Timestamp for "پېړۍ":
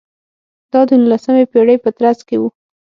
1.51-1.77